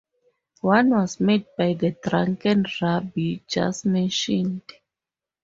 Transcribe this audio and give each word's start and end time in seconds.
One 0.61 0.89
was 0.95 1.19
made 1.19 1.45
by 1.59 1.73
the 1.75 1.91
drunken 1.91 2.65
rabbi 2.81 3.41
just 3.47 3.85
mentioned. 3.85 4.63